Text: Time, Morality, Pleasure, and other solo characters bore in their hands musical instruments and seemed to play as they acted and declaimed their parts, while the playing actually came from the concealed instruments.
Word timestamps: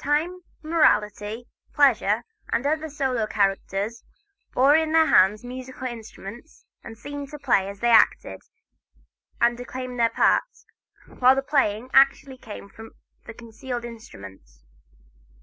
Time, 0.00 0.40
Morality, 0.62 1.46
Pleasure, 1.74 2.24
and 2.50 2.64
other 2.64 2.88
solo 2.88 3.26
characters 3.26 4.02
bore 4.54 4.74
in 4.74 4.92
their 4.92 5.04
hands 5.04 5.44
musical 5.44 5.86
instruments 5.86 6.64
and 6.82 6.96
seemed 6.96 7.28
to 7.28 7.38
play 7.38 7.68
as 7.68 7.80
they 7.80 7.90
acted 7.90 8.40
and 9.42 9.58
declaimed 9.58 10.00
their 10.00 10.08
parts, 10.08 10.64
while 11.18 11.34
the 11.34 11.42
playing 11.42 11.90
actually 11.92 12.38
came 12.38 12.66
from 12.70 12.92
the 13.26 13.34
concealed 13.34 13.84
instruments. 13.84 14.64